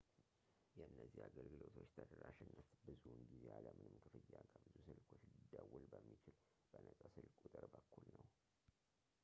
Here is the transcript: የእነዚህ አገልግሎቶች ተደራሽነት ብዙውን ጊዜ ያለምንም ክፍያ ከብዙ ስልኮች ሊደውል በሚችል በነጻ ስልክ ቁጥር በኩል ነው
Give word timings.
የእነዚህ 0.77 1.19
አገልግሎቶች 1.25 1.89
ተደራሽነት 1.97 2.69
ብዙውን 2.85 3.21
ጊዜ 3.31 3.43
ያለምንም 3.51 3.99
ክፍያ 4.13 4.39
ከብዙ 4.55 4.75
ስልኮች 5.09 5.27
ሊደውል 5.37 5.85
በሚችል 5.91 6.37
በነጻ 6.71 7.01
ስልክ 7.17 7.35
ቁጥር 7.45 7.65
በኩል 7.75 8.03
ነው 8.17 8.25